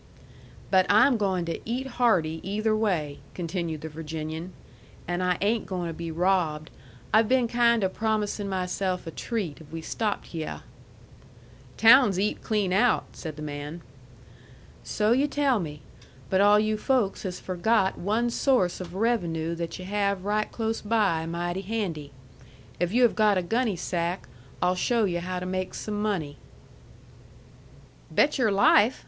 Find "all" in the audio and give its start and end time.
16.41-16.59